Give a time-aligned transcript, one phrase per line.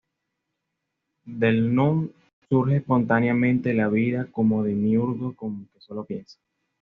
[1.25, 2.11] Del "Nun"
[2.49, 5.35] surge espontáneamente la vida como demiurgo
[5.71, 6.39] que sólo piensa.